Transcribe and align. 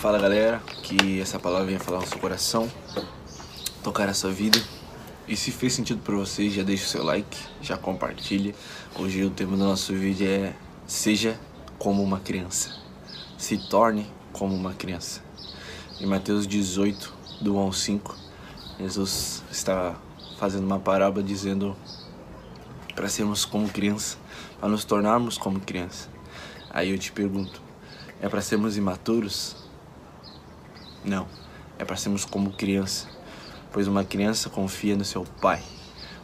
Fala 0.00 0.16
galera, 0.16 0.62
que 0.84 1.20
essa 1.20 1.40
palavra 1.40 1.66
venha 1.66 1.80
falar 1.80 1.98
no 1.98 2.06
seu 2.06 2.20
coração, 2.20 2.70
tocar 3.82 4.08
a 4.08 4.14
sua 4.14 4.30
vida. 4.30 4.56
E 5.26 5.36
se 5.36 5.50
fez 5.50 5.72
sentido 5.72 6.00
para 6.04 6.14
você, 6.14 6.48
já 6.48 6.62
deixa 6.62 6.84
o 6.84 6.86
seu 6.86 7.02
like, 7.02 7.36
já 7.60 7.76
compartilha. 7.76 8.54
Hoje 8.96 9.24
o 9.24 9.30
tema 9.30 9.56
do 9.56 9.64
nosso 9.64 9.92
vídeo 9.92 10.24
é 10.24 10.54
Seja 10.86 11.36
como 11.80 12.00
uma 12.00 12.20
criança. 12.20 12.80
Se 13.36 13.58
torne 13.68 14.06
como 14.32 14.54
uma 14.54 14.72
criança. 14.72 15.20
Em 16.00 16.06
Mateus 16.06 16.46
18, 16.46 17.12
do 17.40 17.56
1 17.56 17.58
ao 17.58 17.72
5, 17.72 18.16
Jesus 18.78 19.42
está 19.50 19.96
fazendo 20.38 20.64
uma 20.64 20.78
parábola 20.78 21.26
dizendo 21.26 21.76
para 22.94 23.08
sermos 23.08 23.44
como 23.44 23.68
criança, 23.68 24.16
para 24.60 24.68
nos 24.68 24.84
tornarmos 24.84 25.36
como 25.36 25.58
criança. 25.58 26.08
Aí 26.70 26.92
eu 26.92 26.98
te 27.00 27.10
pergunto, 27.10 27.60
é 28.22 28.28
para 28.28 28.40
sermos 28.40 28.76
imaturos? 28.76 29.67
Não, 31.08 31.26
é 31.78 31.86
para 31.86 31.96
sermos 31.96 32.26
como 32.26 32.50
criança, 32.50 33.08
pois 33.72 33.88
uma 33.88 34.04
criança 34.04 34.50
confia 34.50 34.94
no 34.94 35.06
seu 35.06 35.24
pai. 35.40 35.62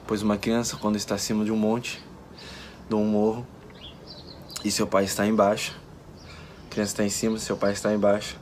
Pois 0.07 0.21
uma 0.21 0.37
criança, 0.37 0.77
quando 0.77 0.97
está 0.97 1.15
acima 1.15 1.43
de 1.43 1.51
um 1.51 1.57
monte, 1.57 2.05
de 2.87 2.95
um 2.95 3.07
morro, 3.07 3.47
e 4.63 4.71
seu 4.71 4.87
pai 4.87 5.05
está 5.05 5.27
embaixo, 5.27 5.75
a 6.67 6.69
criança 6.69 6.93
está 6.93 7.03
em 7.03 7.09
cima, 7.09 7.39
seu 7.39 7.57
pai 7.57 7.73
está 7.73 7.95
embaixo, 7.95 8.39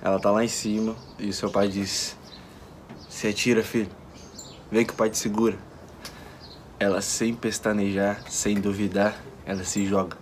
ela 0.00 0.18
está 0.18 0.30
lá 0.30 0.44
em 0.44 0.48
cima 0.48 0.94
e 1.18 1.32
seu 1.32 1.50
pai 1.50 1.66
diz: 1.66 2.16
Se 3.08 3.26
atira, 3.26 3.64
filho, 3.64 3.90
vem 4.70 4.86
que 4.86 4.92
o 4.92 4.96
pai 4.96 5.10
te 5.10 5.18
segura. 5.18 5.58
Ela, 6.78 7.00
sem 7.00 7.34
pestanejar, 7.34 8.22
sem 8.30 8.60
duvidar, 8.60 9.20
ela 9.44 9.64
se 9.64 9.84
joga. 9.84 10.16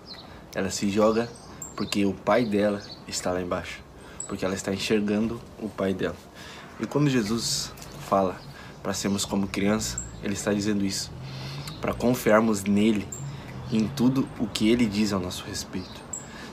Ela 0.55 0.71
se 0.71 0.89
joga 0.89 1.29
porque 1.77 2.07
o 2.07 2.15
pai 2.15 2.47
dela 2.47 2.83
está 3.07 3.33
lá 3.33 3.43
embaixo, 3.43 3.82
porque 4.33 4.47
ela 4.47 4.55
está 4.55 4.73
enxergando 4.73 5.39
o 5.59 5.69
pai 5.69 5.93
dela. 5.93 6.17
E 6.81 6.87
quando 6.87 7.11
Jesus 7.11 7.71
fala 8.09 8.41
para 8.83 8.95
sermos 8.95 9.27
como 9.27 9.47
criança, 9.47 10.03
ele 10.23 10.33
está 10.33 10.55
dizendo 10.55 10.87
isso, 10.87 11.13
para 11.83 11.93
confiarmos 11.93 12.65
nele 12.65 13.07
em 13.71 13.87
tudo 13.87 14.27
o 14.41 14.47
que 14.47 14.71
ele 14.71 14.87
diz 14.87 15.13
ao 15.13 15.21
nosso 15.21 15.45
respeito. 15.45 16.01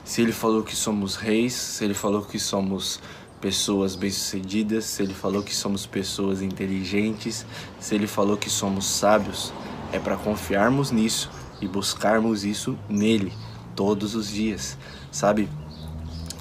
Se 0.04 0.20
ele 0.20 0.30
falou 0.30 0.62
que 0.62 0.76
somos 0.76 1.16
reis, 1.16 1.54
se 1.54 1.82
ele 1.82 1.94
falou 1.94 2.20
que 2.20 2.38
somos 2.38 3.00
pessoas 3.40 3.96
bem-sucedidas, 3.96 4.84
se 4.84 5.02
ele 5.02 5.14
falou 5.14 5.42
que 5.42 5.56
somos 5.56 5.86
pessoas 5.86 6.42
inteligentes, 6.42 7.46
se 7.80 7.94
ele 7.94 8.06
falou 8.06 8.36
que 8.36 8.50
somos 8.50 8.84
sábios, 8.84 9.54
é 9.90 9.98
para 9.98 10.18
confiarmos 10.18 10.90
nisso 10.90 11.30
e 11.62 11.66
buscarmos 11.66 12.44
isso 12.44 12.78
nele 12.90 13.32
todos 13.74 14.14
os 14.14 14.28
dias, 14.28 14.76
sabe? 15.10 15.48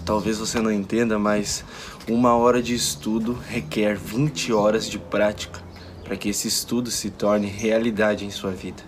Talvez 0.09 0.39
você 0.39 0.59
não 0.59 0.71
entenda, 0.71 1.19
mas 1.19 1.63
uma 2.07 2.35
hora 2.35 2.63
de 2.63 2.73
estudo 2.73 3.37
requer 3.47 3.95
20 3.95 4.51
horas 4.51 4.89
de 4.89 4.97
prática 4.97 5.61
para 6.03 6.17
que 6.17 6.29
esse 6.29 6.47
estudo 6.47 6.89
se 6.89 7.11
torne 7.11 7.45
realidade 7.45 8.25
em 8.25 8.31
sua 8.31 8.49
vida. 8.49 8.81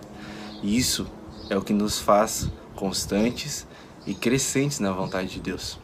E 0.64 0.76
isso 0.76 1.06
é 1.48 1.56
o 1.56 1.62
que 1.62 1.72
nos 1.72 2.00
faz 2.00 2.50
constantes 2.74 3.68
e 4.04 4.14
crescentes 4.14 4.80
na 4.80 4.90
vontade 4.90 5.28
de 5.28 5.38
Deus. 5.38 5.78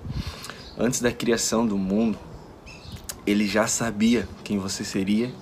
Antes 0.77 1.01
da 1.01 1.13
criação 1.13 1.65
do 1.65 1.79
mundo, 1.79 2.19
ele 3.25 3.47
já 3.47 3.69
sabia 3.69 4.29
quem 4.43 4.59
você 4.59 4.83
seria 4.83 5.33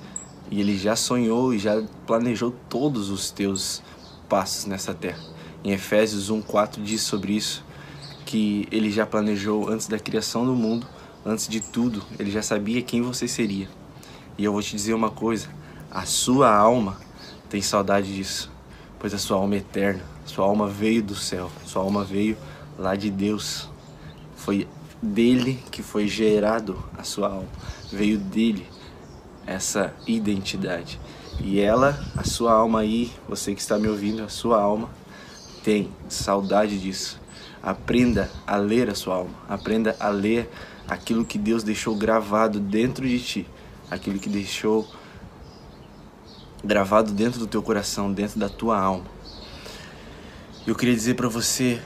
e 0.51 0.61
ele 0.61 0.77
já 0.77 0.95
sonhou 0.95 1.55
e 1.55 1.59
já 1.59 1.83
planejou 2.07 2.55
todos 2.69 3.09
os 3.09 3.31
teus 3.31 3.83
passos 4.29 4.67
nessa 4.67 4.93
terra. 4.93 5.25
Em 5.65 5.73
Efésios 5.73 6.31
1:4 6.31 6.83
diz 6.83 7.01
sobre 7.01 7.33
isso 7.33 7.65
que 8.27 8.67
ele 8.73 8.91
já 8.91 9.07
planejou 9.07 9.69
antes 9.71 9.87
da 9.87 10.01
criação 10.01 10.45
do 10.45 10.55
mundo, 10.55 10.87
antes 11.25 11.47
de 11.47 11.61
tudo, 11.61 12.03
ele 12.19 12.31
já 12.31 12.43
sabia 12.43 12.83
quem 12.83 13.01
você 13.01 13.29
seria. 13.29 13.69
E 14.37 14.45
eu 14.45 14.53
vou 14.53 14.61
te 14.61 14.73
dizer 14.73 14.95
uma 14.95 15.11
coisa, 15.11 15.49
a 15.89 16.05
sua 16.05 16.53
alma 16.53 16.99
tem 17.49 17.63
saudade 17.63 18.15
disso, 18.15 18.51
pois 18.99 19.15
a 19.15 19.19
sua 19.19 19.37
alma 19.37 19.55
é 19.55 19.59
eterna, 19.59 20.03
sua 20.25 20.45
alma 20.45 20.67
veio 20.67 21.03
do 21.03 21.15
céu, 21.15 21.51
sua 21.65 21.83
alma 21.83 22.05
veio 22.05 22.37
lá 22.77 22.97
de 22.97 23.11
Deus. 23.11 23.71
Foi 24.35 24.67
dele 25.01 25.63
que 25.71 25.83
foi 25.83 26.09
gerado 26.09 26.83
a 26.99 27.05
sua 27.05 27.29
alma, 27.29 27.49
veio 27.93 28.19
dele 28.19 28.67
essa 29.47 29.95
identidade. 30.05 31.01
E 31.41 31.61
ela, 31.61 31.97
a 32.17 32.25
sua 32.25 32.53
alma 32.55 32.81
aí, 32.81 33.13
você 33.29 33.55
que 33.55 33.61
está 33.61 33.79
me 33.79 33.87
ouvindo, 33.87 34.23
a 34.25 34.29
sua 34.29 34.61
alma 34.61 34.91
tem 35.63 35.91
saudade 36.09 36.79
disso. 36.81 37.21
Aprenda 37.67 38.31
a 38.47 38.57
ler 38.57 38.89
a 38.89 38.95
sua 38.95 39.17
alma. 39.17 39.35
Aprenda 39.49 39.97
a 39.99 40.09
ler 40.09 40.49
aquilo 40.87 41.25
que 41.25 41.37
Deus 41.37 41.65
deixou 41.65 41.97
gravado 41.97 42.61
dentro 42.61 43.05
de 43.05 43.19
ti. 43.19 43.47
Aquilo 43.91 44.21
que 44.21 44.29
deixou 44.29 44.87
gravado 46.65 47.11
dentro 47.11 47.41
do 47.41 47.47
teu 47.49 47.61
coração, 47.61 48.13
dentro 48.13 48.39
da 48.39 48.49
tua 48.49 48.79
alma. 48.79 49.07
Eu 50.65 50.77
queria 50.77 50.95
dizer 50.95 51.15
para 51.15 51.29
você, 51.29 51.83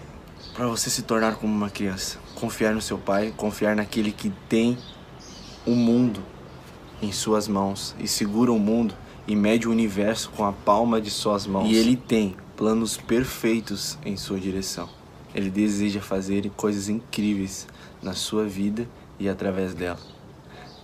para 0.52 0.66
você 0.66 0.90
se 0.90 1.00
tornar 1.00 1.36
como 1.36 1.50
uma 1.50 1.70
criança, 1.70 2.18
confiar 2.34 2.74
no 2.74 2.82
seu 2.82 2.98
pai, 2.98 3.32
confiar 3.34 3.74
naquele 3.74 4.12
que 4.12 4.28
tem 4.50 4.76
o 5.66 5.70
mundo 5.70 6.22
em 7.00 7.10
suas 7.10 7.48
mãos 7.48 7.96
e 7.98 8.06
segura 8.06 8.52
o 8.52 8.58
mundo 8.58 8.94
e 9.26 9.34
mede 9.34 9.66
o 9.66 9.70
universo 9.70 10.30
com 10.36 10.44
a 10.44 10.52
palma 10.52 11.00
de 11.00 11.08
suas 11.08 11.46
mãos. 11.46 11.70
E 11.70 11.74
ele 11.74 11.96
tem 11.96 12.36
planos 12.54 12.98
perfeitos 12.98 13.96
em 14.04 14.14
sua 14.18 14.38
direção. 14.38 14.99
Ele 15.34 15.50
deseja 15.50 16.00
fazer 16.00 16.50
coisas 16.56 16.88
incríveis 16.88 17.66
na 18.02 18.14
sua 18.14 18.46
vida 18.46 18.88
e 19.18 19.28
através 19.28 19.74
dela. 19.74 19.98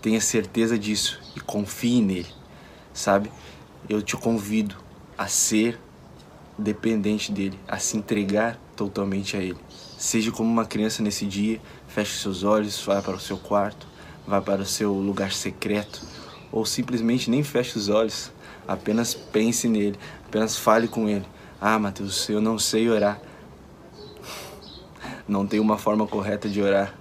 Tenha 0.01 0.21
certeza 0.21 0.79
disso 0.79 1.21
e 1.35 1.41
confie 1.41 2.01
nele. 2.01 2.29
Sabe? 2.93 3.31
Eu 3.89 4.03
te 4.03 4.17
convido 4.17 4.77
a 5.17 5.27
ser 5.27 5.79
dependente 6.59 7.33
dele, 7.33 7.59
a 7.69 7.79
se 7.79 7.97
entregar 7.97 8.59
totalmente 8.75 9.37
a 9.37 9.41
ele. 9.41 9.59
Seja 9.99 10.31
como 10.31 10.51
uma 10.51 10.65
criança 10.65 11.03
nesse 11.03 11.27
dia, 11.27 11.61
feche 11.89 12.19
seus 12.19 12.45
olhos, 12.45 12.81
vá 12.85 13.03
para 13.03 13.17
o 13.17 13.21
seu 13.21 13.37
quarto, 13.37 13.87
vá 14.27 14.41
para 14.41 14.63
o 14.63 14.67
seu 14.67 14.93
lugar 14.93 15.33
secreto, 15.33 16.03
ou 16.53 16.65
simplesmente 16.65 17.31
nem 17.31 17.43
feche 17.43 17.77
os 17.77 17.89
olhos, 17.89 18.31
apenas 18.67 19.15
pense 19.15 19.69
nele, 19.69 19.99
apenas 20.27 20.57
fale 20.57 20.89
com 20.89 21.09
ele 21.09 21.27
ah, 21.61 21.79
Mateus, 21.79 22.29
eu 22.29 22.41
não 22.41 22.59
sei 22.59 22.89
orar. 22.89 23.19
Não 25.29 25.47
tem 25.47 25.59
uma 25.59 25.77
forma 25.77 26.07
correta 26.07 26.49
de 26.49 26.63
orar. 26.63 26.95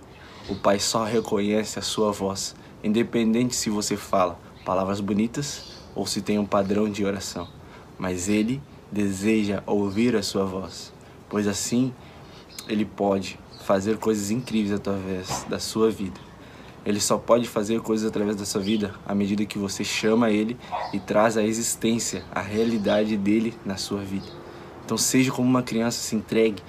O 0.49 0.55
Pai 0.55 0.79
só 0.79 1.03
reconhece 1.03 1.79
a 1.79 1.81
sua 1.81 2.11
voz, 2.11 2.55
independente 2.83 3.55
se 3.55 3.69
você 3.69 3.95
fala 3.95 4.39
palavras 4.63 4.99
bonitas 4.99 5.75
ou 5.93 6.05
se 6.07 6.21
tem 6.21 6.39
um 6.39 6.45
padrão 6.45 6.89
de 6.89 7.05
oração. 7.05 7.47
Mas 7.97 8.27
Ele 8.27 8.61
deseja 8.91 9.63
ouvir 9.65 10.15
a 10.15 10.23
sua 10.23 10.45
voz, 10.45 10.91
pois 11.29 11.47
assim 11.47 11.93
Ele 12.67 12.85
pode 12.85 13.39
fazer 13.63 13.97
coisas 13.97 14.31
incríveis 14.31 14.73
através 14.73 15.45
da 15.49 15.59
sua 15.59 15.89
vida. 15.89 16.19
Ele 16.85 16.99
só 16.99 17.17
pode 17.17 17.47
fazer 17.47 17.81
coisas 17.81 18.07
através 18.07 18.35
da 18.35 18.45
sua 18.45 18.61
vida 18.61 18.93
à 19.07 19.15
medida 19.15 19.43
que 19.45 19.57
você 19.57 19.83
chama 19.83 20.29
Ele 20.29 20.55
e 20.93 20.99
traz 20.99 21.35
a 21.35 21.43
existência, 21.43 22.23
a 22.31 22.41
realidade 22.41 23.17
dele 23.17 23.55
na 23.65 23.75
sua 23.75 24.01
vida. 24.01 24.27
Então 24.85 24.97
seja 24.97 25.31
como 25.31 25.49
uma 25.49 25.63
criança, 25.63 25.97
se 25.97 26.15
entregue. 26.15 26.61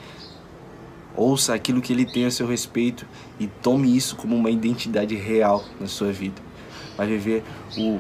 Ouça 1.17 1.55
aquilo 1.55 1.81
que 1.81 1.93
ele 1.93 2.05
tem 2.05 2.27
a 2.27 2.31
seu 2.31 2.47
respeito 2.47 3.07
e 3.41 3.47
tome 3.47 3.97
isso 3.97 4.17
como 4.17 4.37
uma 4.37 4.51
identidade 4.51 5.15
real 5.15 5.65
na 5.81 5.87
sua 5.87 6.13
vida. 6.13 6.43
Vai 6.97 7.07
viver 7.07 7.43
o, 7.79 7.99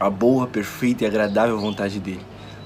a 0.00 0.10
boa, 0.10 0.48
perfeita 0.48 1.04
e 1.04 1.06
agradável 1.06 1.58
vontade 1.58 2.00
dele, 2.00 2.24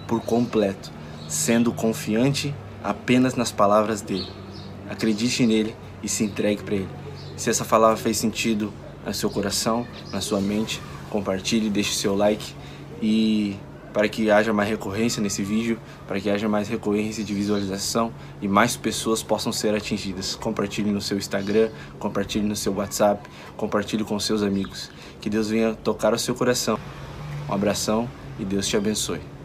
por 0.08 0.22
completo, 0.22 0.90
sendo 1.28 1.70
confiante 1.70 2.54
apenas 2.82 3.34
nas 3.34 3.52
palavras 3.52 4.00
dele. 4.00 4.28
Acredite 4.88 5.44
nele 5.44 5.76
e 6.02 6.08
se 6.08 6.24
entregue 6.24 6.62
para 6.62 6.76
ele. 6.76 6.88
Se 7.36 7.50
essa 7.50 7.64
palavra 7.64 7.96
fez 7.96 8.16
sentido 8.16 8.72
no 9.04 9.12
seu 9.12 9.28
coração, 9.28 9.86
na 10.10 10.22
sua 10.22 10.40
mente, 10.40 10.80
compartilhe, 11.10 11.68
deixe 11.68 11.94
seu 11.94 12.16
like 12.16 12.54
e 13.02 13.56
para 13.96 14.10
que 14.10 14.30
haja 14.30 14.52
mais 14.52 14.68
recorrência 14.68 15.22
nesse 15.22 15.42
vídeo, 15.42 15.80
para 16.06 16.20
que 16.20 16.28
haja 16.28 16.46
mais 16.46 16.68
recorrência 16.68 17.24
de 17.24 17.32
visualização 17.32 18.12
e 18.42 18.46
mais 18.46 18.76
pessoas 18.76 19.22
possam 19.22 19.50
ser 19.50 19.74
atingidas. 19.74 20.34
Compartilhe 20.34 20.90
no 20.90 21.00
seu 21.00 21.16
Instagram, 21.16 21.70
compartilhe 21.98 22.46
no 22.46 22.54
seu 22.54 22.74
WhatsApp, 22.74 23.26
compartilhe 23.56 24.04
com 24.04 24.20
seus 24.20 24.42
amigos. 24.42 24.90
Que 25.18 25.30
Deus 25.30 25.48
venha 25.48 25.72
tocar 25.72 26.12
o 26.12 26.18
seu 26.18 26.34
coração. 26.34 26.78
Um 27.48 27.54
abração 27.54 28.06
e 28.38 28.44
Deus 28.44 28.68
te 28.68 28.76
abençoe. 28.76 29.35